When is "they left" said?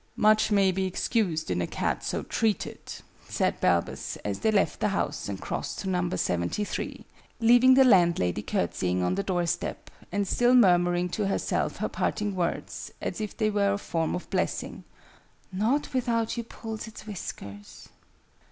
4.39-4.79